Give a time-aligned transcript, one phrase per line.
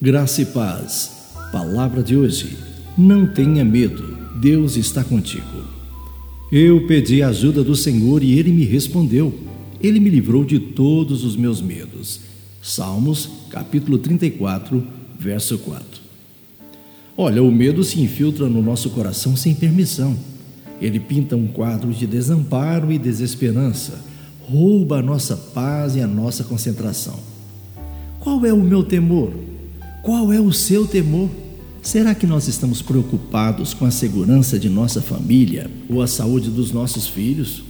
[0.00, 1.10] Graça e paz.
[1.50, 2.56] Palavra de hoje.
[2.96, 5.64] Não tenha medo, Deus está contigo.
[6.52, 9.36] Eu pedi a ajuda do Senhor e ele me respondeu.
[9.82, 12.20] Ele me livrou de todos os meus medos.
[12.62, 14.86] Salmos, capítulo 34,
[15.18, 15.84] verso 4.
[17.16, 20.16] Olha, o medo se infiltra no nosso coração sem permissão.
[20.80, 24.00] Ele pinta um quadro de desamparo e desesperança,
[24.42, 27.18] rouba a nossa paz e a nossa concentração.
[28.20, 29.48] Qual é o meu temor?
[30.02, 31.28] Qual é o seu temor?
[31.82, 36.72] Será que nós estamos preocupados com a segurança de nossa família ou a saúde dos
[36.72, 37.64] nossos filhos?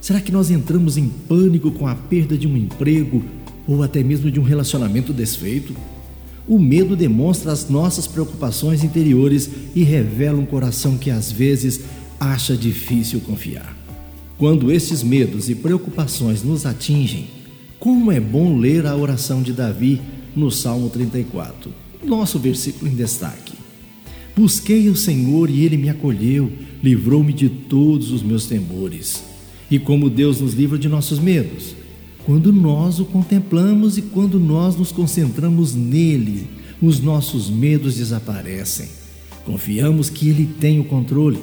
[0.00, 3.22] Será que nós entramos em pânico com a perda de um emprego
[3.66, 5.74] ou até mesmo de um relacionamento desfeito?
[6.46, 11.82] O medo demonstra as nossas preocupações interiores e revela um coração que às vezes
[12.18, 13.76] acha difícil confiar.
[14.38, 17.26] Quando estes medos e preocupações nos atingem,
[17.78, 20.00] como é bom ler a oração de Davi
[20.38, 21.72] no Salmo 34,
[22.04, 23.52] nosso versículo em destaque.
[24.36, 26.50] Busquei o Senhor e ele me acolheu,
[26.82, 29.24] livrou-me de todos os meus temores.
[29.68, 31.74] E como Deus nos livra de nossos medos?
[32.24, 36.46] Quando nós o contemplamos e quando nós nos concentramos nele,
[36.80, 38.88] os nossos medos desaparecem.
[39.44, 41.38] Confiamos que ele tem o controle.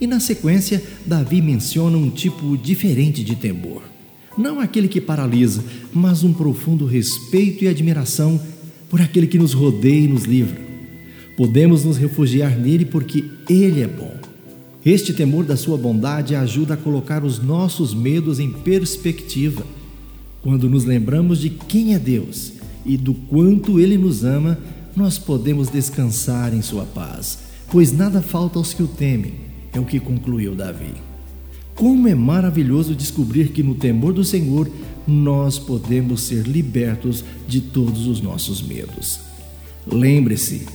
[0.00, 3.95] E na sequência, Davi menciona um tipo diferente de temor
[4.36, 8.40] não aquele que paralisa, mas um profundo respeito e admiração
[8.88, 10.60] por aquele que nos rodeia e nos livra.
[11.36, 14.14] Podemos nos refugiar nele porque ele é bom.
[14.84, 19.66] Este temor da sua bondade ajuda a colocar os nossos medos em perspectiva.
[20.42, 22.52] Quando nos lembramos de quem é Deus
[22.84, 24.56] e do quanto ele nos ama,
[24.96, 27.38] nós podemos descansar em sua paz,
[27.70, 29.34] pois nada falta aos que o temem,
[29.72, 31.05] é o que concluiu Davi.
[31.76, 34.66] Como é maravilhoso descobrir que no temor do Senhor
[35.06, 39.20] nós podemos ser libertos de todos os nossos medos.
[39.86, 40.66] Lembre-se,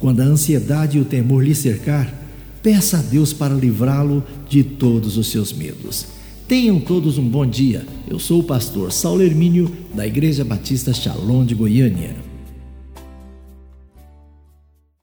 [0.00, 2.12] quando a ansiedade e o temor lhe cercar,
[2.60, 6.06] peça a Deus para livrá-lo de todos os seus medos.
[6.48, 7.86] Tenham todos um bom dia.
[8.08, 12.27] Eu sou o pastor Saulo Hermínio, da Igreja Batista Shalom de Goiânia.